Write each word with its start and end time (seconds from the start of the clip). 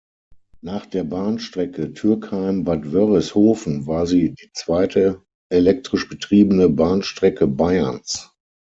Nach 0.61 0.87
der 0.87 1.03
Bahnstrecke 1.03 1.93
Türkheim–Bad 1.93 2.91
Wörishofen 2.91 3.85
war 3.85 4.07
sie 4.07 4.33
die 4.33 4.49
zweite 4.51 5.21
elektrisch 5.49 6.09
betriebene 6.09 6.69
Bahnstrecke 6.69 7.45
Bayerns. 7.45 8.31